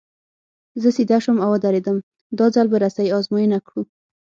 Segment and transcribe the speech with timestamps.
[0.81, 1.97] زه سیده شوم او ودرېدم،
[2.37, 3.81] دا ځل به رسۍ ازموینه کړو.